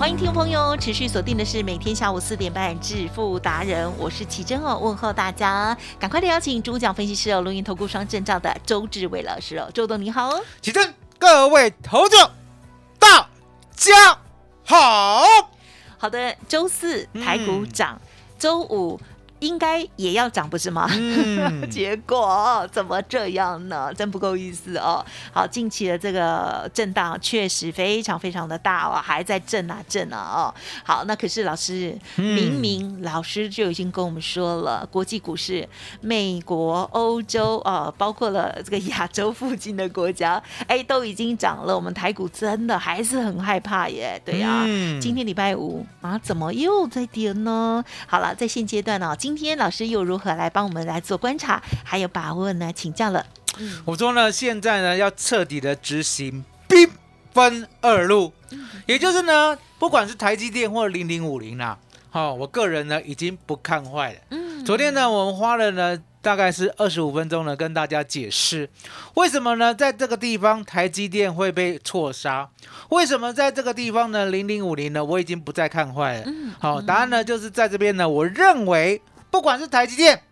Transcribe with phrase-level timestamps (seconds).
[0.00, 10.42] 欢迎听众朋友持续锁定的是每天下午四点半致富达人，我是奇珍哦，问候大家，赶快的邀请主讲分析师哦，录音投顾双证照的周志伟老师哦，周董你好哦。
[10.62, 12.32] 起身，各位投资者，
[12.98, 13.28] 大
[13.76, 14.18] 家
[14.64, 15.22] 好。
[15.98, 18.00] 好的，周四台股涨，
[18.38, 18.98] 周五
[19.40, 20.88] 应该也要涨，不是吗？
[20.92, 23.92] 嗯 结果怎么这样呢？
[23.94, 25.04] 真不够意思哦。
[25.32, 30.54] 好，近期的这个震荡确实非常非常的大哦，还在震啊震啊哦。
[30.84, 35.68] 好，那可是老师，嗯明明老师就已经跟我们说了，国际股市，
[36.00, 41.74] 美国、欧洲呃，包括了这个亚洲附近的国家， 哎，都已经涨了。
[41.74, 44.20] 我们台股真的还是很害怕耶。
[44.24, 47.82] 对呀、嗯今天礼拜五啊，怎么又在跌呢？
[48.06, 52.72] 好了，在现阶段呢、今天老师又如何来帮我们来做观察，还有把握呢？
[52.74, 53.24] 请教了。
[53.84, 56.88] 我说呢，现在呢要彻底的执行兵
[57.32, 58.32] 分二路，
[58.86, 61.78] 也就是呢，不管是台积电或零零五零啦，
[62.10, 64.18] 好、我个人呢已经不看坏了。
[64.30, 68.68] 嗯，昨天呢，我们花了呢大概是二十五分钟呢，跟大家解释
[69.14, 72.48] 为什么呢，在这个地方台积电会被错杀，
[72.90, 76.22] 为什么在这个地方呢，零零五零呢，我已经不再看坏了。
[76.26, 80.22] 嗯好，答案呢就是在这边呢，我认为不管是台积电，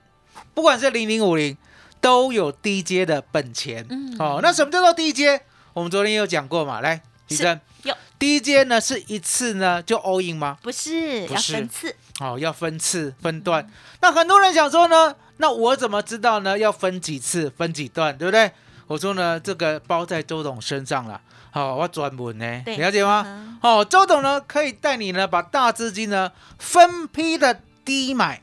[0.55, 1.57] 不管是零零五零，
[2.01, 3.87] 都有低阶的本钱。
[3.89, 5.41] 嗯哦，那什么叫做低阶？
[5.73, 10.59] 我们昨天有讲过嘛，来，医是生，有低阶呢是一次呢就 all in 吗？
[10.63, 11.95] 不是要不是分次？
[12.21, 13.71] 哦，要分次分段。
[14.01, 16.59] 那很多人想说呢，那我怎么知道呢？
[16.59, 18.51] 要分几次，分几段，对不对？
[18.89, 21.21] 我说呢，这个包在周董身上了。
[21.51, 23.25] 好、我专门呢，对了解吗？
[23.27, 28.43] 嗯哦，周董呢可以带你呢把大资金呢分批的低买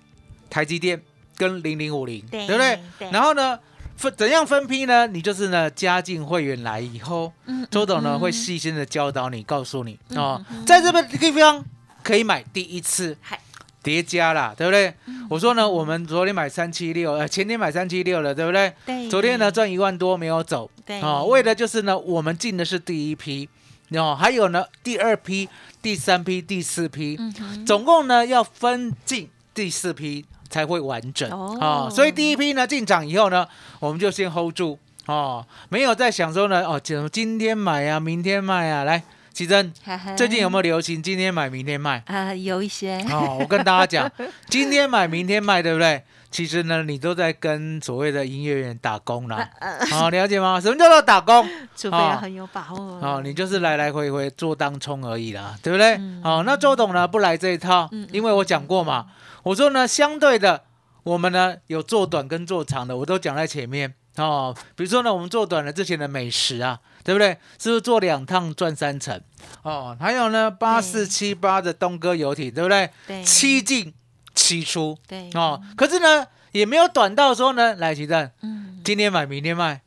[0.56, 1.02] 台积电
[1.36, 2.80] 跟零零五零，对对不对？
[2.98, 3.60] 对然后呢
[3.98, 5.06] 分怎样分批呢？
[5.06, 11.62] 你就是呢加进会员来以后，嗯周董呢嗯会细心的教导你，告诉你嗯哦在这个地方
[12.02, 13.38] 可以买第一次嗨
[13.84, 14.94] 叠加啦，对不对？
[15.08, 18.72] 嗯我说呢，我们昨天买三七六，呃，前天买三七六了，对不对？
[18.86, 23.50] 对，昨天呢赚一万多没有走，对哦，为的就是呢，我们进的是第一批，
[23.90, 25.50] 哦，还有呢第二批、
[25.82, 27.20] 第三批、第四批，
[27.66, 33.46] 总共呢要分进第四批才会完整哦哦所以第一批呢进场以后呢，
[33.82, 39.74] 我们就先 hold 住哦，没有在想说呢，哦，今今天买啊，明天卖啊，来，奇珍，
[40.16, 42.02] 最近有没有流行今天买明天卖？
[42.08, 44.12] 啊、有一些哦，我跟大家讲，
[44.50, 46.02] 今天买明天卖，对不对？
[46.32, 49.50] 其实呢，你都在跟所谓的营业员打工啦。
[49.92, 50.60] 好、了解吗？
[50.60, 51.48] 什么叫做打工？
[51.78, 55.96] 除非要很有把握哦，你就是来来回回做当冲而已啦，对不对？
[55.96, 59.06] 嗯哦，那周董呢不来这一套，嗯嗯因为我讲过嘛，
[59.46, 60.64] 我说呢，相对的，
[61.04, 64.56] 我们呢有做短跟做长的，我都讲在前面哦。
[64.76, 67.38] 比如说呢，我们做短了之前的美食啊，对不对？
[67.60, 69.22] 是不是做两趟赚三成？
[69.62, 72.90] 哦，还有呢，八四七八的东哥游艇，对不对？
[73.06, 73.94] 对七进
[74.34, 79.82] 七出对哦，可是呢也没有短到说呢，来奇蛋，嗯今天买明天卖，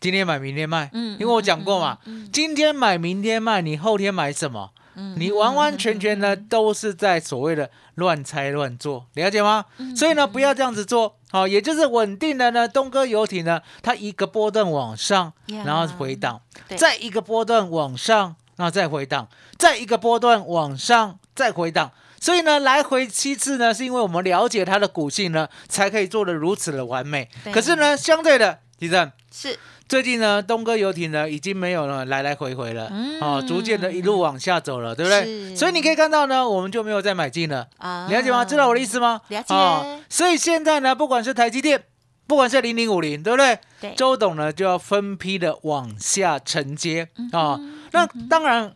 [0.00, 4.70] 今天买明天卖，嗯因为我讲过嘛，嗯今天买明天卖，你后天买什么？
[4.96, 9.64] 嗯你完完全全呢都是在所谓的乱猜乱做，了解吗？
[9.78, 9.94] 嗯。
[9.96, 16.40] 所以呢不要这样子做，好、也就是稳定的呢，东哥游艇呢，它一个波段往上，呀然后回档，
[16.76, 21.90] 再一个波段往上，然后再回档，再一个波段往上，再回档。
[22.20, 27.28] 所以呢，来回七次呢，是因为我们了解它的股性呢，才可以做得如此的完美。
[27.52, 35.54] 可是呢，相对的，其实是最近呢，东哥游艇呢已经没有了来来回回了，嗯哦，逐渐的一路往下走了，对不对？
[35.54, 38.44] 所以你可以看到呢，我们就没有再买进了，啊了解吗？
[38.44, 39.20] 知道我的意思吗？
[39.28, 41.84] 了解哦所以现在呢，不管是台积电，
[42.26, 43.58] 不管是零零五零，对不对？
[43.80, 47.60] 对周董呢就要分批的往下承接嗯啊、
[47.92, 48.74] 那当然，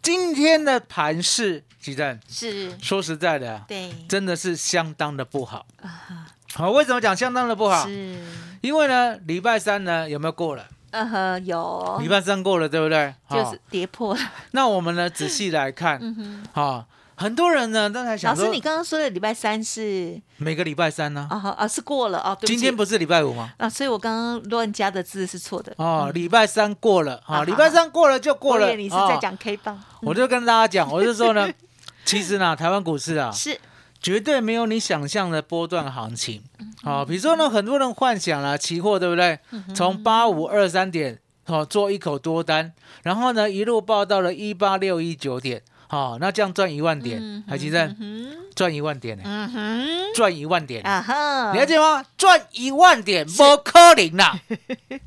[0.00, 5.66] 今天的盘势，其实是说实在的啊，对真的是相当的不好。
[5.82, 7.84] 啊好、为什么讲相当的不好？
[7.88, 8.16] 是
[8.64, 10.64] 因为呢，礼拜三呢有没有过了？
[10.92, 13.14] 嗯哼，有礼，拜三过了，对不对？
[13.28, 14.20] 就是跌破了。
[14.52, 23.52] 那我们呢仔细来看， 嗯哼，好，很多人呢都在老想老，师，你刚刚说的礼拜三是每个礼拜三呢，啊好啊是过了哦，对不起今天不是礼拜五吗？
[23.58, 25.74] 啊，所以我刚刚乱加的字是错的。
[25.76, 28.74] 哦，礼拜三过了，好啊，礼拜三过了就过了。
[28.74, 31.46] 你是在哦讲 K 棒，我就跟大家讲，我就说呢，
[32.06, 33.58] 其实呢，台湾股市啊，是
[34.04, 36.42] 绝对没有你想象的波段行情。
[36.58, 39.38] 嗯好、比如说呢，很多人幻想了期货，对不对？
[39.74, 50.82] 从八五二三点，好、做一口多单，然后呢一路报到了一八六一九点，好、那这样赚一万点，海基证嗯赚一万点呢，嗯哼赚一万点。
[50.82, 52.04] 啊哈，你了解吗？
[52.18, 54.38] 赚一万点不可能啦，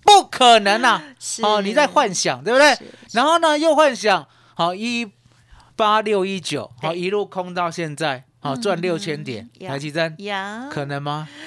[0.01, 1.03] 不可能 啦！
[1.19, 2.75] 是哦，你在幻想，对不对？
[3.13, 5.11] 然后呢，又幻想，好一
[5.75, 11.27] 八六一九，好对一路空到现在，好赚六千点，呀台积电呀，可能吗？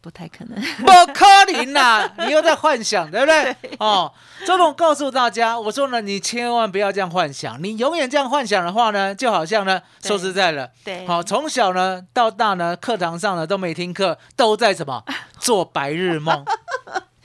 [0.00, 0.54] 不太可能。
[0.78, 2.08] 不可能啦！
[2.24, 3.56] 你又在幻想，对不对？
[3.80, 4.10] 哦，
[4.46, 15.02] 周董告诉大家，我说呢，你千万不要这样幻想，你永远这样幻想的话呢，就好像呢，对说实在的，对，好，从小呢到大呢，课堂上呢都没听课，都在什么
[15.40, 16.44] 做白日梦，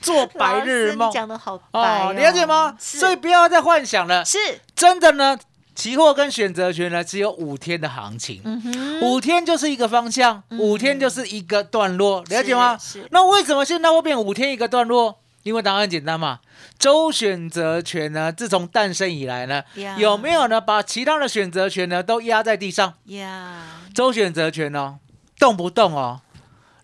[0.00, 2.74] 做白日梦讲的好白哦，了解吗？
[2.78, 4.38] 所以不要再幻想了，是，
[4.74, 5.38] 真的呢，
[5.74, 12.78] 期货跟选择权呢只有五天的行情，嗯，五天就是一个方向，五天就是一个段落，了解吗？
[13.10, 15.20] 那为什么现在会变五天一个段落？
[15.42, 16.40] 因为答案很简单嘛，
[16.78, 22.94] 周选择权呢，自从诞生以来呢，呀有没有呢把其他的选择权呢都压在地上？
[23.06, 23.62] 呀，
[23.92, 25.00] 周选择权哦，
[25.38, 26.22] 动不动哦，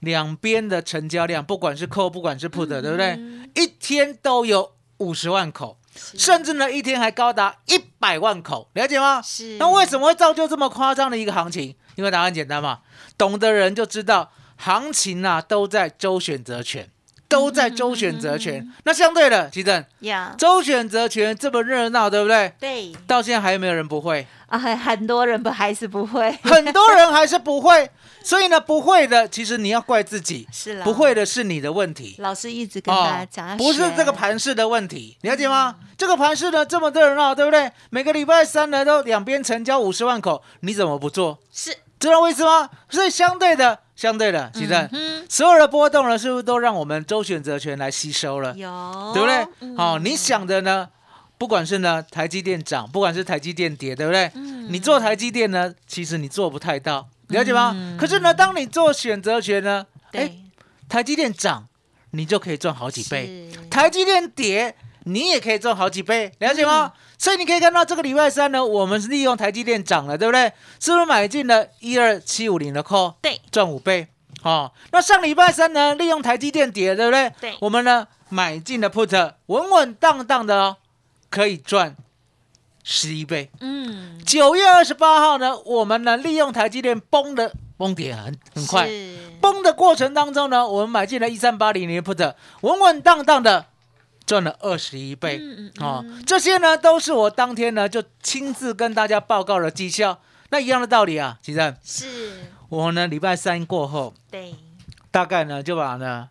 [0.00, 3.18] 两边的成交量，不管是 call 不管是 put，、对不对？
[3.54, 5.78] 一天都有五十万口，
[6.16, 9.20] 甚至呢一天还高达一百万口，了解吗？
[9.22, 11.76] 是那为什么会造就这么夸张的一个行情？
[11.96, 12.80] 因为答案简单嘛，
[13.18, 16.90] 懂的人就知道，行情啊都在周选择权。
[17.30, 22.52] 都在周选择权，那相对的，其正呀，周选择权这么热闹，对不对？
[22.58, 24.26] 对到现在还有没有人不会？
[24.48, 27.88] 啊，很很多人不还是不会，很多人还是不会，
[28.24, 32.16] 所以呢，不会的，其实你要怪自己，是啦，不会的是你的问题。
[32.18, 35.76] 老师一直跟大家讲，哦不是这个盘势的问题，了解吗？
[35.96, 37.70] 这个盘势呢这么热闹，对不对？
[37.90, 41.38] 每个礼拜三呢都两边成交五十万口，你怎么不做？
[41.52, 42.68] 是知道为什么？
[42.88, 48.54] 所以相对的，相对的，其实、嗯所有的波动呢，是不是都让我们周选择权来吸收了？
[48.56, 49.46] 有对不对？
[49.60, 50.88] 嗯好、你想的呢，
[51.36, 54.30] 不管是呢台积电涨，不管是台积电跌，对不对？
[54.34, 57.72] 嗯你做台积电呢，其实你做不太到，了解吗？
[57.76, 60.32] 嗯可是呢，当你做选择权呢，哎，
[60.88, 61.68] 台积电涨，
[62.12, 64.74] 你就可以赚好几倍；台积电跌，
[65.04, 66.92] 你也可以赚好几倍，了解吗？
[66.94, 70.50] 嗯所以你可以看到这个礼拜三呢，我们是利用台积电涨了，对不对？
[70.78, 74.06] 是不是买进了一二七五零的 call，对赚五倍？
[74.42, 77.30] 哦，那上礼拜三呢，利用台积电跌，对不对？
[77.38, 80.76] 对我们呢买进了 put，稳稳当当的哦，
[81.28, 81.94] 可以赚
[82.82, 83.50] 十一倍。
[83.60, 88.88] 嗯九月二十八号呢，我们呢利用台积电崩的崩跌很很快，
[89.42, 93.66] 崩的过程当中呢，我们买进了一三八零零 put，稳稳当当的
[94.26, 95.38] 赚了二十一倍。
[95.40, 100.20] 嗯嗯哦，这些呢都是我当天呢就亲自跟大家报告的绩效。
[100.50, 102.40] 那一样的道理啊，其实是。
[102.68, 104.54] 我呢礼拜三过后，对。
[105.10, 106.28] 大概呢就把呢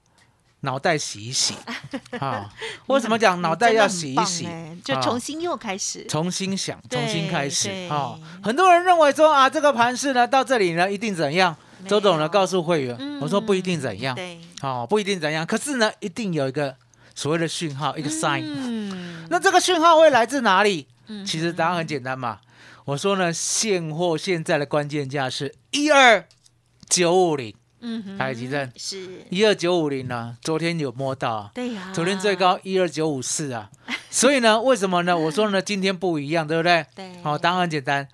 [0.61, 1.55] 脑袋洗一洗。
[2.19, 2.49] 啊。
[2.87, 4.47] 为什么讲脑袋要洗一洗？
[4.83, 5.01] 就啊。
[5.01, 7.89] 重新又开始，重新想，重新开始对。
[7.89, 11.55] 啊、很多人认为说啊，这个盘势呢到这里呢一定怎样？
[11.87, 16.75] 周总呢告诉会员，嗯我说不一定怎样，对，哦，不一定怎样，可是呢一定有一个
[17.19, 18.43] 所谓的讯号，一个 sign。
[18.45, 20.87] 嗯那这个讯号会来自哪里？
[21.07, 22.39] 嗯其实答案很简单嘛。
[22.85, 26.23] 我说呢，现货现在的关键价是一二
[26.87, 33.69] 九五零，嗯哼台积电是，一二九五零呢，昨天有摸到啊，对呀，昨天最高一二九五四啊，
[34.09, 35.17] 所以呢，为什么呢？
[35.17, 36.85] 我说呢，今天不一样，对不对？
[36.95, 38.07] 对，好、答案很简单。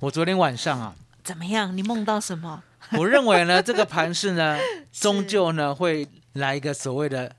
[0.00, 1.74] 我昨天晚上啊，怎么样？
[1.74, 2.62] 你梦到什么？
[2.92, 4.58] 我认为呢，这个盘势呢，
[4.92, 7.34] 终究呢会来一个所谓的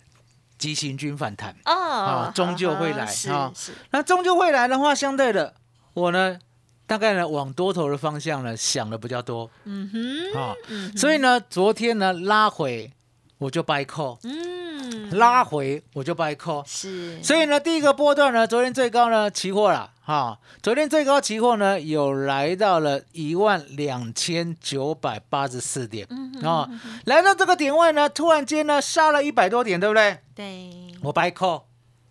[0.61, 1.55] 急行军反弹。
[1.65, 5.55] 哦，终究会来是啊是，那终究会来的话，相对的，
[5.95, 6.37] 我呢，
[6.85, 9.49] 大概呢往多头的方向呢想的比较多。
[9.65, 12.91] 嗯哼，啊、嗯所以呢，昨天呢拉回
[13.39, 16.63] 我就 buy call，嗯，拉回我就 buy call。
[16.67, 26.67] 是，所以呢，第一个波段呢，昨天最高呢，期货啦，哈、昨天最高期货呢，有来到了一万两千九百八十四点，嗯啊、
[27.05, 30.17] 来到这个点位呢，突然间呢，杀了一百多点，对不对？
[30.35, 31.61] 对，我 buy call，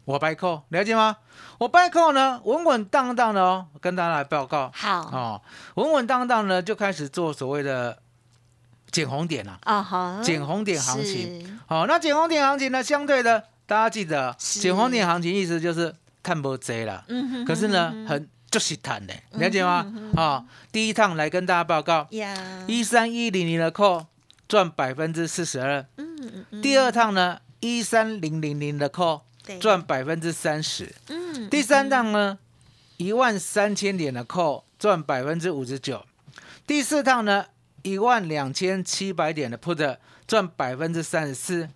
[0.06, 1.18] 我白扣了解吗？
[1.58, 4.70] 我 buy call 呢，稳稳当当的哦，跟大家来报告。
[4.74, 5.42] 好，哦，
[5.74, 7.98] 稳稳当当呢，就开始做所谓的
[8.90, 11.44] 捡红点啊，啊哈，捡红点行情。
[11.44, 11.58] 是。
[11.66, 14.58] 好，那捡红点行情呢，相对的，大家记得，是。
[14.58, 17.04] 捡红点行情意思就是看不贼啦。
[17.46, 19.86] 可是呢，很就是谈的，了解吗？
[20.16, 22.08] 啊，第一趟来跟大家报告，
[22.66, 24.06] 一三一零零的 call
[24.48, 25.86] 赚百分之四十二。
[25.96, 29.22] 嗯嗯嗯，第二趟呢，一三零零零的 call
[29.60, 30.92] 赚百分之三十。
[31.08, 32.38] 嗯第三趟呢，
[32.96, 36.04] 一万三千点的 call 赚百分之五十九。
[36.66, 37.46] 第四趟呢，
[37.82, 39.96] 一万两千七百点的 put
[40.26, 41.68] 赚百分之三十四。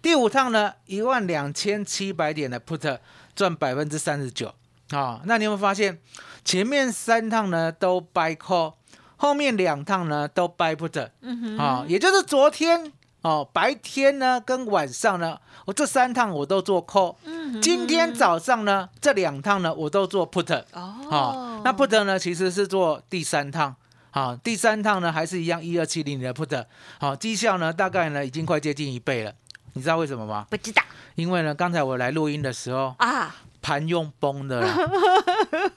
[0.00, 2.98] 第五趟呢，一万两千七百点的 put
[3.34, 4.52] 赚百分之三十九。
[4.90, 5.98] 啊，那你有没有发现，
[6.44, 8.74] 前面三趟呢都 buy call，
[9.16, 11.08] 后面两趟呢都 buy put。
[11.22, 17.62] 嗯哼，啊，也就是昨天哦，白天呢跟晚上呢，我这三趟我都做 call，嗯哼。
[17.62, 21.08] 今天早上呢这两趟呢我都做 put，哦。
[21.10, 23.74] 啊、，那 put 呢其实是做第三趟，
[24.10, 26.66] 好、第三趟呢还是一样一二七零的 put，
[27.00, 29.32] 好、绩效呢大概呢已经快接近一倍了，
[29.74, 30.46] 你知道为什么吗？
[30.50, 30.82] 不知道
[31.14, 34.76] 因为呢刚才我来录音的时候，啊，盘用崩的啦，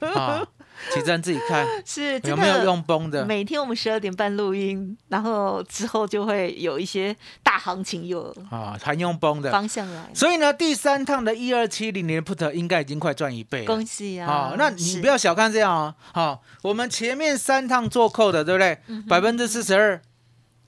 [0.15, 0.47] 啊，
[0.93, 2.63] 奇珍自己看是有没有？
[2.63, 3.25] 用崩的？
[3.25, 9.51] 每天我们十二点半录音，然后之后就会有一些大行情有啊，盘用崩的。
[9.51, 13.65] 方向来，所以呢，第三趟的一二七零零 put 应该已经快赚一倍了。
[13.65, 14.27] 恭喜啊！
[14.27, 15.93] 好、那你不要小看这样啊。
[16.13, 18.79] 好、我们前面三趟做扣的，对不对？
[19.07, 20.01] 百分之四十二，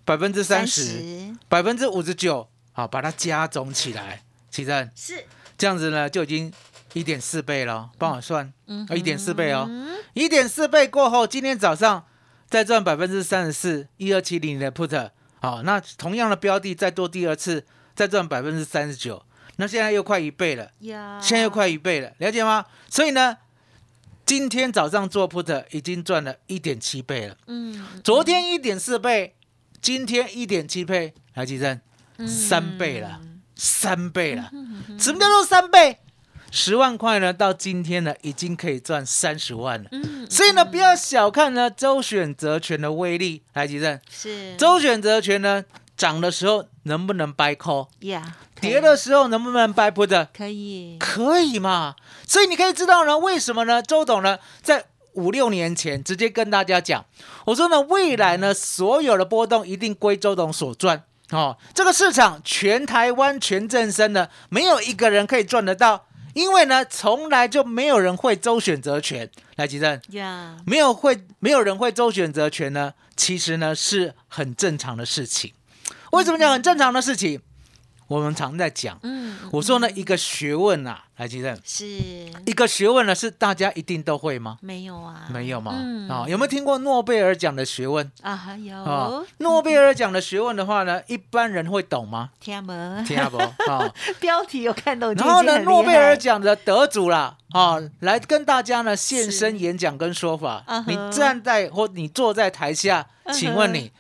[0.06, 4.88] 百分之三十，百分之五十九，好，把它加总起来，奇正。
[4.94, 5.26] 是。
[5.58, 6.54] 这样子呢，就已经
[6.94, 7.90] 一点四倍了。
[7.98, 8.88] 帮我算，嗯。
[8.96, 9.98] 一点四倍哦，嗯。
[10.14, 12.06] 一点四倍过后，今天早上
[12.48, 15.10] 再赚百分之三十四，一二七零的 put，
[15.42, 17.66] 好，那同样的标的再做第二次，
[17.96, 20.70] 再赚百分之三十九，那现在又快一倍了。
[20.82, 22.64] 呀，现在又快一倍了，了解吗？
[22.92, 23.38] 所以呢，
[24.24, 27.84] 今天早上做 put 已经赚了一点七倍了，嗯。
[28.04, 29.34] 昨天一点四倍，
[29.82, 31.82] 今天一点七倍，来计算
[32.26, 33.20] 三倍了，
[33.56, 34.50] 三倍了。
[34.98, 35.98] 什么叫做三倍？
[36.50, 39.90] 十万块呢，到今天呢，已经可以赚三十万了。
[39.92, 43.44] 嗯所以呢，不要小看呢周选择权的威力。
[43.54, 45.64] 来，吉正是周选择权呢，
[45.96, 47.88] 涨的时候能不能 buy call？
[48.00, 50.28] 呀，跌的时候能不能 buy put？
[50.36, 51.96] 可以，可以嘛？
[52.26, 53.82] 所以你可以知道呢，为什么呢？
[53.82, 57.06] 周董呢，在五六年前直接跟大家讲，
[57.46, 61.04] 我说呢，未来呢，所有的波动一定归周董所赚。
[61.32, 69.30] 哦，这个市场全台湾全正生呢，没有一个人可以赚得到，因为呢，从来就没有人会周选择权。
[69.58, 75.54] 来，吉正，呀，没有会没有人会周选择权呢，其实呢是很正常的事情。
[76.12, 77.42] 为什么讲很正常的事情？
[78.08, 81.86] 我们常在讲，嗯，我说呢，一个学问啊，来，吉正，是。
[82.46, 84.58] 一个学问呢是大家一定都会吗？
[84.62, 85.74] 没有啊，没有吗？
[85.76, 86.10] 嗯。
[86.10, 88.10] 啊，有没有听过诺贝尔奖的学问？
[88.22, 89.22] 啊，还有啊？
[89.40, 92.30] 诺贝尔奖的学问的话呢，一般人会懂吗？
[92.40, 92.72] 听不？
[93.06, 93.94] 听不啊？
[94.22, 100.64] 标题有看懂，然后呢，诺贝尔奖的得主啦，啊，来跟大家呢现身演讲跟说法。
[100.88, 103.92] 你站在或你坐在台下，请问你，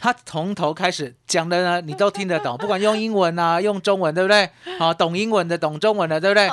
[0.00, 4.50] 他从头开始讲的呢，你都听得懂，不管用英文啊，用中文，对不对？
[4.80, 6.48] 啊，懂英文的，懂中文的，对不对？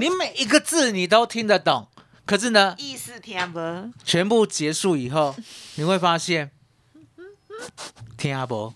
[0.00, 1.86] 你每一个字你都听得懂，
[2.26, 3.60] 可是呢，意思听不
[4.04, 5.34] 全部结束以后，
[5.76, 6.50] 你会发现，
[8.18, 8.74] 听阿伯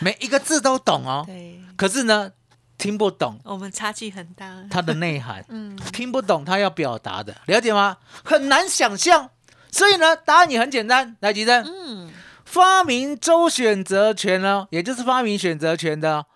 [0.00, 2.32] 每一个字都懂哦，对，可是呢，
[2.76, 7.98] 听不懂我们差距很大，它的内涵， 嗯，听不懂他要表达的，了解吗？
[8.24, 9.30] 很难想象。
[9.70, 12.08] 所以呢，答案也很简单，来，吉珍，嗯，
[12.44, 16.26] 发明周选择权呢，也就是发明选择权的，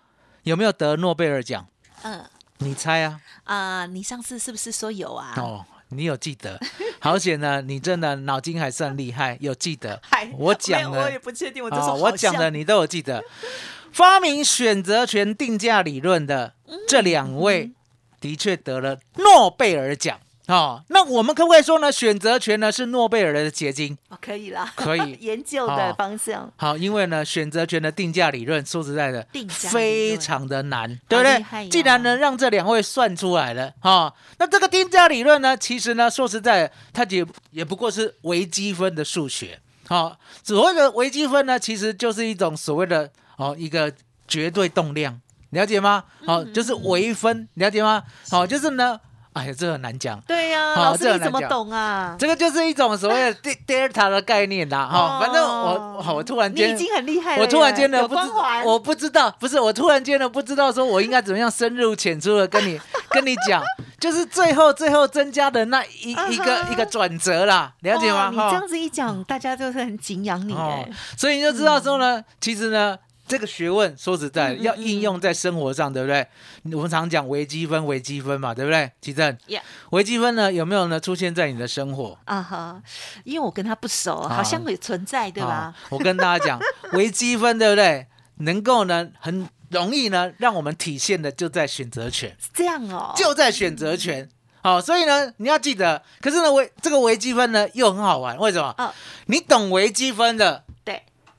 [0.43, 1.67] 有没有得诺贝尔奖？
[2.03, 2.23] 嗯
[2.61, 3.21] 你猜啊？
[3.45, 5.33] 啊，你上次是不是说有啊？
[5.37, 6.59] 哦，你有记得，
[6.99, 7.61] 好险呢！
[7.61, 10.29] 你真的脑筋还算厉害，有记得 嗨。
[10.37, 13.23] 我讲的，我也不确定，我就哦我讲的你都有记得。
[13.93, 16.53] 发明选择权定价理论的
[16.85, 17.71] 这两位，
[18.19, 20.83] 的确得了诺贝尔奖哦。
[20.89, 21.91] 那我们可不可以说呢？
[21.91, 23.97] 选择权呢是诺贝尔的结晶？
[24.09, 31.69] 哦，可以啦，可以 研究的哦方向，好，因为呢，选择权的定价理论，说实在的定，价非常的难，对不对？
[31.69, 43.91] 既然能让这两位算出来了，哈、那这个定价理论呢，其实呢，说实在的，它也也不过是微积分的数学，好、所谓的微积分呢，其实就是一种所谓的哦一个
[44.27, 45.19] 绝对动量，
[45.51, 46.03] 了解吗？
[46.25, 48.03] 好、嗯就是微分，了解吗？
[48.29, 48.99] 好、就是呢，
[49.39, 50.19] 哎呀，这很难讲。
[50.27, 52.15] 对呀，好老师你怎么懂啊？
[52.19, 58.21] 这个就是一种所谓的 de- delta 的概念啦，哈、哦反正我我我突然间你已经很厉害了，我突然间的不知，
[58.65, 62.79] 我不知道，不是我突然间的不知道说我应该怎么样深入浅出的跟你
[63.09, 63.61] 跟你讲，
[63.99, 68.27] 就是最后最后增加的那一一个一个转折啦，了解吗？
[68.27, 72.97] 哦你这样子一讲，大家就是很敬仰你哦哎。，所以你就知道说呢，其实呢，
[73.29, 76.27] 这个学问说实在要应用在生活上，对不对？
[76.75, 78.91] 我们常讲微积分，微积分嘛，对不对？
[78.99, 79.37] 奇正
[79.91, 82.17] 微积分呢有没有呢出现在你的生活？
[82.25, 82.81] 啊哈，
[83.23, 85.75] 因为我跟他不熟，啊好像也存在，对吧啊？
[85.89, 86.59] 我跟大家讲，
[86.93, 88.07] 微积分对不对？
[88.37, 94.27] 能够呢很容易呢让我们体现的就在选择权，是这样哦，就在选择权。
[94.61, 96.03] 好、所以呢，你要记得。
[96.19, 98.75] 可是呢，微这个微积分呢又很好玩，为什么？
[98.77, 98.93] 哦
[99.27, 100.68] 你懂微积分的，对，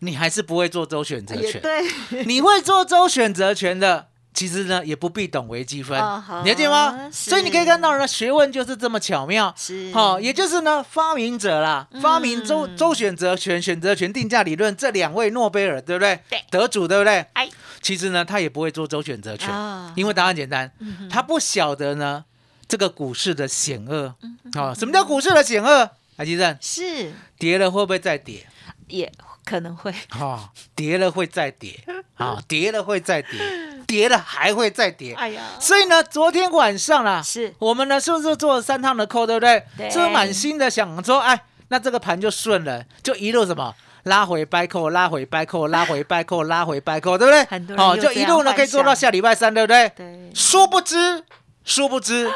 [0.01, 1.45] 你还是不会做周选择权。
[1.45, 7.09] 也对， 你会做周选择权的，其实呢也不必懂微积分，了解吗？
[7.13, 9.53] 所以你可以看到呢，学问就是这么巧妙。
[9.57, 16.21] 是好、也就是呢，发明者啦，嗯发明周周选择权、选择权定价理论这两位诺贝尔，对不对？
[16.29, 17.27] 对得主，对不对？
[17.35, 17.49] 哎，
[17.83, 22.25] 其实呢，他也不会做周选择权，啊因为答案简单，嗯他不晓得呢
[22.69, 24.15] 这个股市的险恶。
[24.23, 25.91] 嗯哦，什么叫股市的险恶？
[26.17, 28.47] 海基正，是跌了会不会再跌？
[28.89, 29.11] 也
[29.51, 31.75] 可能会哦，跌了会再跌，
[32.17, 33.31] 啊、跌了会再跌，
[33.85, 35.13] 跌了还会再跌。
[35.15, 39.65] 哎呀，所以呢，昨天晚上啦，是我们呢是不是做了三趟的扣，对不对？
[39.77, 47.45] 对是不是满心的想说，哎，那这个盘就顺了，就一路什么拉回掰扣，拉回掰扣，拉回掰扣，拉回掰扣，对不对？
[47.51, 49.89] 很多人哦，就一路呢可以做到下礼拜三，对不对？
[49.97, 51.25] 对殊不知，
[51.65, 52.31] 殊不知，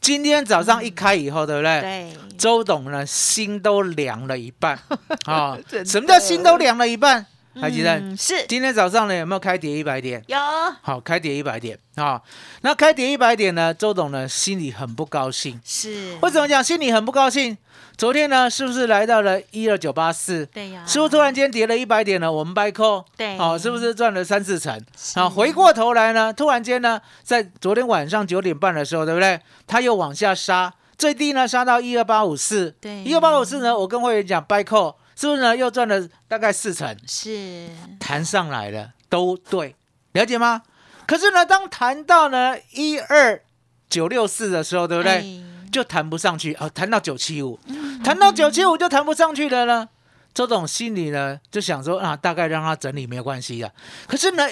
[0.00, 1.80] 今天早上一开以后，对不对？
[1.80, 4.78] 对，周董呢心都凉了一半
[5.26, 7.26] 啊、哦什么叫心都凉了一半？
[7.60, 10.22] 海基正，嗯是今天早上呢有没有开跌一百点？
[10.26, 10.38] 有
[10.82, 12.22] 好，开跌一百点啊、
[12.62, 15.60] 那开跌一百点呢，周董呢心里很不高兴。
[15.64, 17.58] 是为什么讲心里很不高兴？
[17.96, 20.46] 昨天呢是不是来到了一二九八四？
[20.46, 22.30] 对呀，是不是突然间跌了一百点呢？
[22.30, 24.80] 我们掰扣，对好、是不是赚了三四成？
[25.14, 29.40] 啊，回过头来呢，突然间呢，在昨天晚上九点半的时候，对不对？
[29.66, 36.96] 它又往下杀，最低呢杀到一二八五四，对一二八五四呢，我跟会员讲掰扣，是不是呢又赚了大概四成？
[37.08, 39.74] 是弹上来了，都对，
[40.12, 40.62] 了解吗？
[41.08, 43.42] 可是呢，当谈到呢一二
[43.90, 45.12] 九六四的时候，对不对？
[45.12, 47.58] 哎就弹不上去哦，谈到九七五，
[48.02, 49.88] 谈到九七五就弹不上去了呢。
[50.32, 53.70] 周董心里呢就想说啊，大概让他整理没有关系的。
[54.06, 54.48] 可是呢，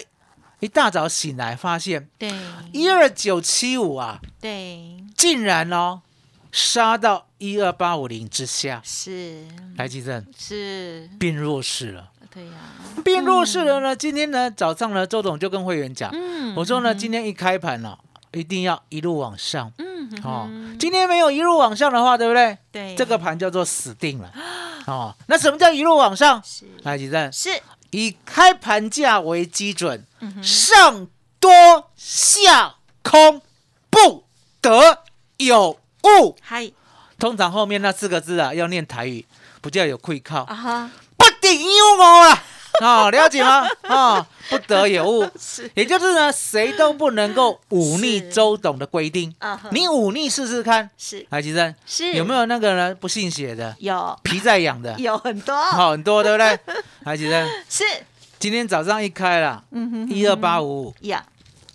[0.61, 2.31] 一大早醒来发现对
[2.73, 6.03] 一二九七五啊，对竟然哦
[6.57, 9.47] 杀到一二八五零之下，是。
[9.77, 10.25] 来基正。
[10.38, 12.53] 是，变弱势了，对呀，
[13.05, 13.95] 变弱势了呢。
[13.95, 17.99] 今天呢早上呢，周董就跟会员讲，嗯我说呢，今天一开盘呢、
[18.33, 19.71] 一定要一路往上。
[19.77, 20.49] 嗯哦。
[20.81, 22.57] 今天没有一路往上的话，对不对？
[22.73, 22.95] 对。
[22.97, 24.33] 这个盘叫做死定了。
[24.87, 25.14] 哦。
[25.27, 26.42] 那什么叫一路往上？
[26.42, 26.64] 是。
[26.85, 27.51] 来，几站是。
[27.90, 31.07] 以开盘价为基准，嗯上
[31.38, 33.42] 多下空，
[33.90, 34.25] 不
[34.62, 35.05] 得
[35.37, 35.79] 有
[36.21, 36.37] 误。
[36.40, 36.71] 嗨。
[37.19, 39.25] 通常后面那四个字啊，要念台语，
[39.61, 40.90] 不叫有愧靠，啊哈。
[41.16, 42.42] 不得有误啦。
[42.83, 43.66] 哦，了解吗？
[43.85, 45.71] 哦，不得有误， 是。
[45.75, 49.35] 也就是呢，谁都不能够忤逆周董的规定。
[49.71, 50.90] 你忤逆试试看。
[50.99, 51.27] 是。
[51.31, 52.12] 来，吉生是。
[52.12, 52.95] 有没有那个呢？
[52.95, 54.14] 不信邪的，有。
[54.23, 55.57] 皮在痒的，有很多。
[55.57, 56.61] 好很多，对不对？
[57.05, 57.83] 来， 吉生是。
[58.38, 61.25] 今天早上一开了，嗯哼一二八五五，呀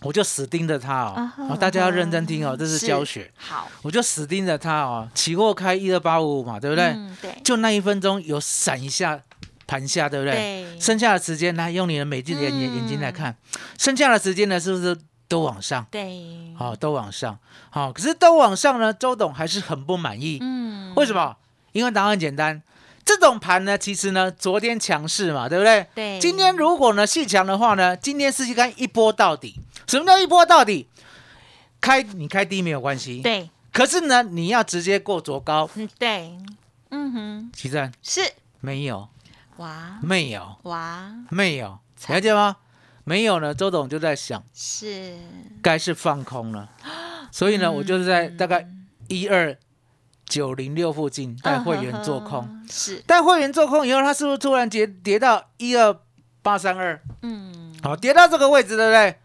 [0.02, 3.32] 我就死盯着它啊哦大家要认真听哦，这是教学。
[3.38, 6.86] 好我就死盯着它哦，期货开一二八五五嘛，对不对？
[6.86, 9.22] 嗯对就那一分钟有闪一下
[9.68, 10.34] 盘下，对不对？
[10.34, 13.36] 对剩下的时间来用你的美丽的眼眼睛来看，
[13.78, 15.86] 剩下的时间呢，是不是都往上？
[15.92, 17.38] 对好、都往上。
[17.70, 20.40] 好、可是都往上呢，周董还是很不满意。
[20.42, 21.38] 嗯为什么？
[21.72, 22.62] 因为答案很简单，
[23.04, 25.88] 这种盘呢，其实呢，昨天强势嘛，对不对？
[25.96, 26.20] 对。
[26.20, 29.60] 今天如果呢细强的话呢，今天是看一波到底。
[29.88, 30.88] 什么叫一波到底？
[31.82, 33.22] 开你开低没有关系，。
[33.22, 33.50] 对。
[33.74, 36.38] 可是呢，你要直接过昨高，嗯对。
[36.90, 37.52] 嗯哼。
[37.54, 38.22] 其实是。
[38.60, 39.10] 没有，
[39.58, 39.98] 哇。
[40.02, 41.12] 没有，哇。
[41.30, 42.58] 没有，了解吗？
[43.04, 45.18] 没有呢，周董就在想，是。
[45.62, 46.70] 该是放空了。
[47.32, 49.58] 所以呢，我就是在大概嗯一二
[50.32, 52.64] 九零六附近带会员做空。
[52.70, 55.94] 是带会员做空以后，它是不是突然跌跌到一二
[56.42, 56.98] 八三二？
[57.22, 59.18] 嗯好，跌到这个位置，对不对？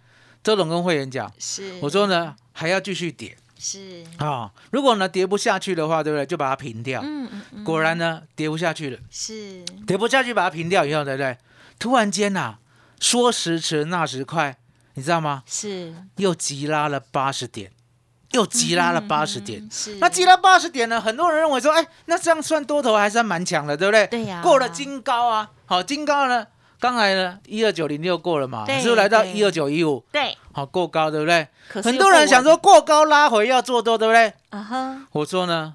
[0.42, 6.26] 周总跟会员讲，是我说呢还要继续跌是啊、如果呢跌不下去的话，对不对？
[6.26, 7.00] 就把它平掉。
[7.04, 11.38] 嗯嗯嗯果然呢跌不下去了，是跌不下去把它平掉以后，对不对？
[11.78, 12.58] 突然间呐、
[12.98, 14.56] 说时迟那时快，
[14.94, 15.44] 你知道吗？
[15.46, 17.70] 是又急拉了八十点，
[18.32, 19.60] 又急拉了八十点。
[19.62, 21.00] 嗯是那急拉八十点呢？
[21.00, 24.06] 很多人认为说，哎，那这样算多头还算蛮强的，对不对？
[24.08, 26.46] 对呀过了金高啊，好，金高呢，
[26.80, 30.04] 刚才呢一二九零六过了嘛，对是不是来到一二九一五？
[30.12, 31.46] 对好过高，对不对？
[31.68, 34.32] 很多人想说过高拉回要做多，对不对？
[34.50, 35.74] 啊哈，我说呢，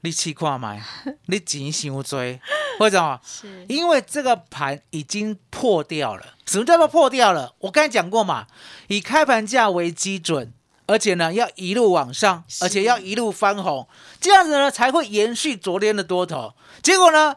[0.00, 0.82] 你去看买，
[1.26, 2.40] 你钱伤追，
[2.80, 3.18] 为什么？
[3.24, 6.22] 是因为这个盘已经破掉了。
[6.46, 7.52] 什么叫做破掉了？
[7.58, 8.46] 我刚才讲过嘛，
[8.88, 10.52] 以开盘价为基准，
[10.86, 13.86] 而且呢要一路往上，而且要一路翻红，
[14.20, 16.54] 这样子呢才会延续昨天的多头。
[16.82, 17.34] 结果呢，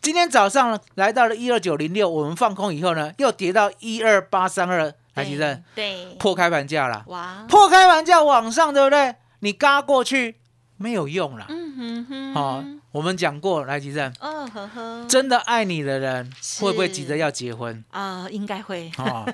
[0.00, 9.14] 今天早上呢来到了一二九零六，我们放空以后呢，又跌到一二八三二，来吉正对，破开盘价了，哇，破开盘价往上，对不对？
[9.40, 10.36] 你嘎过去
[10.78, 11.46] 没有用了。
[11.48, 14.10] 嗯哼哼，好、我们讲过，来吉正。
[14.20, 17.84] 哦呵呵，真的爱你的人是会不会急着要结婚？
[17.90, 19.26] 啊，应该会，哦，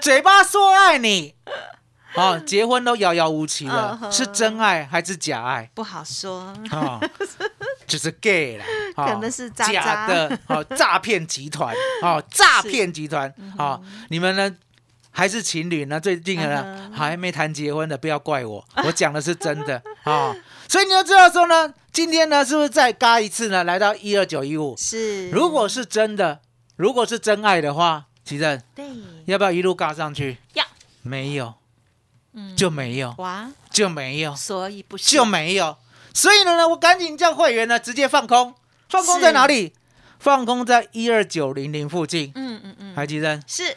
[0.00, 1.34] 嘴巴说爱你，
[2.14, 5.70] 哦，结婚都遥遥无期嗯了，哼是真爱还是假爱？
[5.74, 7.00] 不好说，哦，
[7.86, 8.64] 就是 gay 啦，
[8.96, 14.54] 哦可能是假的，哦，诈骗集团，哦，诈骗集团，嗯哦，你们呢？
[15.12, 15.98] 还是情侣呢？
[15.98, 20.36] 最近呢还没谈结婚的，不要怪我，我讲的是真的啊、 哦。
[20.68, 23.64] 所以你要知道说呢，今天呢是不是再嘎一次呢？
[23.64, 26.40] 来到一二九一五，是，如果是真的，
[26.76, 28.84] 如果是真爱的话，奇正对，
[29.24, 30.38] 要不要一路嘎上去？
[30.54, 30.64] 要，
[31.02, 31.54] 没有，
[32.32, 32.56] 嗯。
[32.56, 35.76] 就没有，哇，就没有，所以不是就没有。
[36.12, 38.54] 所以呢，我赶紧叫会员呢直接放空，
[38.88, 39.72] 放空在哪里？
[40.18, 42.32] 放空在一二九零零附近。
[42.34, 43.40] 嗯嗯嗯，还记得？
[43.46, 43.76] 是。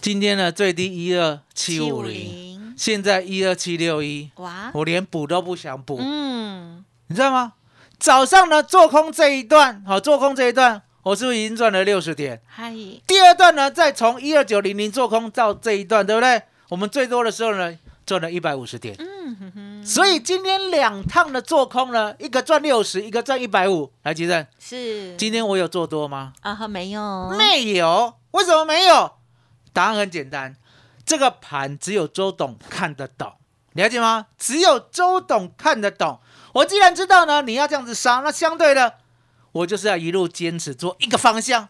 [0.00, 7.54] 今天呢最低一二七五零，零，现在一二七六一，哇，我连补都不想补，嗯，你知道吗？
[7.98, 12.42] 早上呢做空这一段，好做空这一段，我是不是已经赚了六十点？
[12.46, 12.70] 嗨，
[13.06, 16.42] 第二段呢，再从一二九零零做空到这一段，对不对？
[16.68, 17.74] 我们最多的时候呢，
[18.06, 18.94] 赚了一百五十点。
[18.98, 23.92] 嗯哼哼，所以今天两趟的做空呢，一个赚六十，一个赚一百五。
[24.02, 26.32] 来，吉正，是，今天我有做多吗？
[26.42, 28.14] 啊哈没有，没有。
[28.32, 29.12] 为什么没有？
[29.72, 30.54] 答案很简单，
[31.04, 33.32] 这个盘只有周董看得懂，
[33.72, 34.26] 了解吗？
[34.38, 36.20] 只有周董看得懂。
[36.52, 38.94] 我既然知道呢，你要这样子杀，那相对的，
[39.52, 41.68] 我就是要一路坚持做一个方向，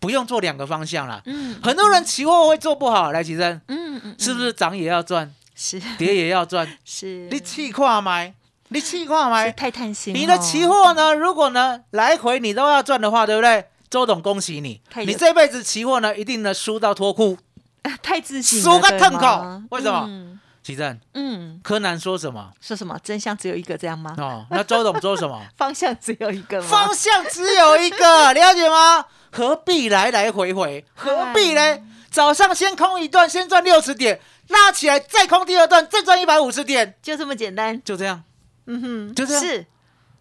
[0.00, 1.22] 不用做两个方向啦。
[1.26, 6.66] 嗯很多人期货会做不好，来，吉正，嗯嗯，是不是涨也要赚， 是跌也要赚？
[6.86, 8.32] 是，你气跨买，
[8.68, 11.12] 你气跨是买，太贪心，你的期，货呢？
[11.14, 13.66] 如果呢来回你都要赚的话，对不对？
[13.90, 17.36] 周董，恭喜你你这辈子期货呢一定呢输到脱裤。
[18.02, 22.50] 太自信了，输个痛口吗为什么嗯奇正，嗯，柯南说什么？
[22.60, 22.98] 说什么？
[23.02, 24.14] 真相只有一个，这样吗？
[24.18, 25.42] 哦，那周董说什么？
[25.56, 26.66] 方向只有一个吗？
[26.68, 29.04] 方向只有一个，了解吗？
[29.32, 30.84] 何必来来回回？
[30.94, 31.78] 何必呢？
[32.10, 34.20] 早上先空一段，先赚六十点，
[34.50, 37.80] 拉起来再空第二段，再赚一百五十点，就这么简单。
[37.82, 38.22] 就这样。
[38.66, 39.66] 嗯哼，就这样是，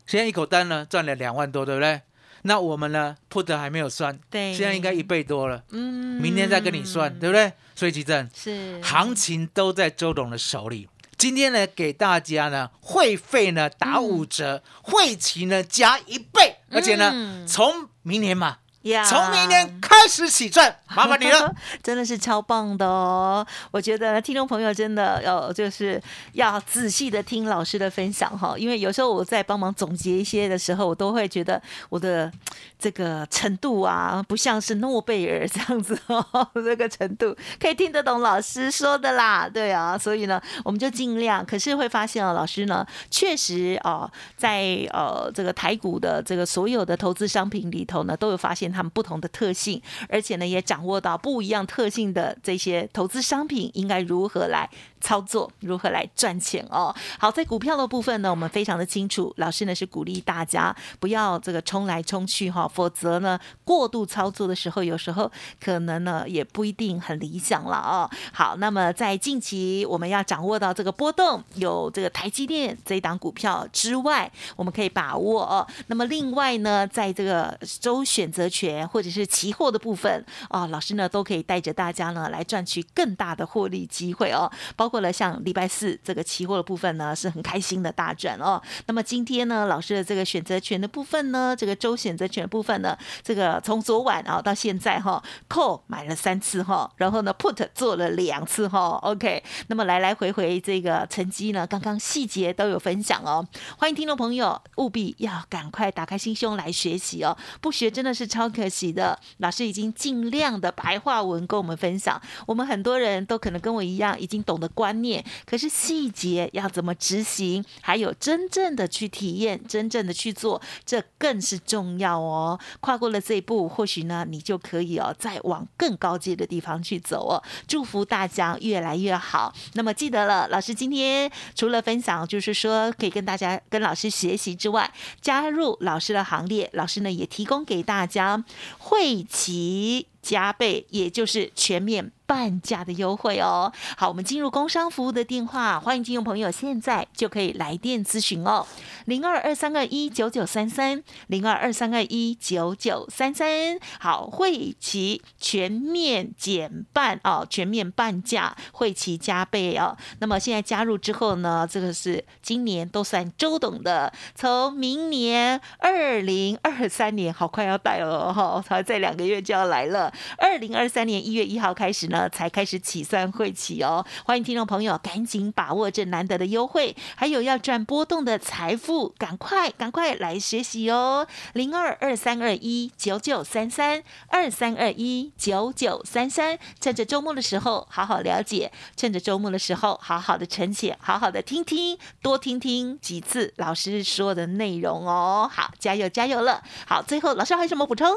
[0.07, 2.01] 现在一口单呢赚了两万多，对不对？
[2.43, 5.61] 那我们呢，put 还没有算，对，现在应该一倍多了。
[5.71, 7.51] 嗯，明天再跟你算，对不对？
[7.75, 10.87] 所以吉正，是行情都在周董的手里。
[11.17, 18.59] 今天呢，给大家呢会费呢打五折，会期呢加一倍，而且呢，嗯从明年嘛，呀
[19.05, 21.53] 从明年开始起赚， 麻烦你了。
[21.83, 23.45] 真的是超棒的哦！
[23.71, 26.01] 我觉得听众朋友真的要就是
[26.33, 32.31] 要仔细的听老师的分享哈，因为有时候我在帮忙总结一些的时候，我都会觉得我的
[32.77, 41.45] 这个程度啊，不像是诺贝尔这样子哦， 这个程度可以听得懂老师说的啦，对啊，所以呢，我们就尽量。
[41.45, 54.69] 可是会发现啊，老师呢确实哦，在呃这个台股的这个所有的投资商品里头呢，都有发现他们不同的特性，而且呢也掌握到不一样特性的这些投资商品应该如何来
[55.01, 56.93] 操作，如何来赚钱哦。
[57.17, 68.09] 好，在股票的部分呢，我们非常的清楚，老师呢是鼓励大家不要这个冲来冲去哈，否则呢过度操作的时候，有时候可能呢也不一定很理想了哦。
[68.33, 75.65] 好，那么在近期我们要掌握到这个波动，有这个台积电这一档股票之外，我们可以把握哦。
[75.87, 78.49] 那么另外呢，在这个周选择
[78.91, 84.51] 或者是期货的部分哦，老师呢都可以带着大家呢来赚取更大的获利机会哦。
[84.75, 88.61] 包括了像礼拜四这个期货的部分呢，是很开心的大赚哦。
[88.87, 99.43] 那么今天呢，老师的这个选择权的部分呢，这个周选择权的部分呢，这个从昨晚啊到现在哈，call 买了三次哈，然后呢 put 做了两次哈，OK。
[99.67, 103.47] 那么来来回回这个成绩呢，刚刚细节都有分享哦。
[103.77, 112.21] 欢迎听众朋友务必要赶快打开心胸来学习哦，不学真的是超可惜的，老师已经尽量的白话文跟我们分享。
[112.45, 122.59] 我们很多人都可能跟我一样，已经懂得观念，可是细节要怎么执行，还有真正的去体验，真正的去做，这更是重要哦。
[122.79, 127.43] 跨过了这一步，或许呢，你就可以哦，再往更高阶的地方去走哦。
[127.67, 129.53] 祝福大家越来越好。
[129.73, 138.38] 那么记得了，老师今天除了分享，就是说可以跟大家跟老师学习之外，加入老师的行列，老师呢也提供给大家
[138.77, 142.11] 会齐加倍，也就是全面。
[142.29, 143.73] 半价的优惠哦！
[143.97, 148.67] 好，我们进入工商服务的电话，欢迎听众朋友现在就可以来电咨询哦，
[149.05, 153.79] 零二二三二一九九三三，零二二三二一九九三三。
[153.99, 159.97] 好，会期全面减半哦，全面半价，会期加倍哦。
[160.19, 172.18] 那么现在加入之后呢，这个是今年都算周董的，从明年二零二三年，好快要到了哈，才 在两个月就要来了，二零二三年一月一号开始呢。
[172.27, 181.27] 才开始起算会起哦，欢迎听众朋友赶紧把握这难得的优惠，还有要赚波动的财富，赶快赶快来学习哦！
[181.53, 195.49] 零二二三二一九九三三二三二一九九三三，趁着周末的时候好好了解，趁着周末的时候好好的沉潜，好好的听听，多听听几次老师说的内容哦。
[195.51, 196.63] 好，加油加油了！
[196.87, 198.09] 好，最后老师还有什么补充？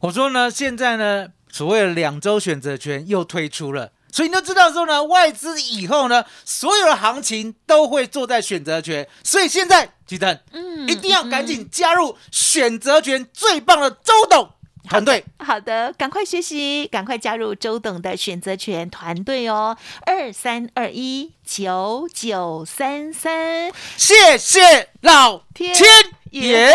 [0.00, 1.28] 我说呢，现在呢。
[1.52, 14.50] 所谓的两周选择权又推出了，所以你都知道说呢，外资以后呢，所有的行情都会坐在选择权，所以现在记得，嗯，一定要赶紧加入选择权最棒的周董
[14.88, 15.24] 团队。
[15.38, 25.74] 好的，赶快学习，赶快加入周董的选择权团队哦，二三二一九九三三，谢谢老天
[26.30, 26.74] 爷。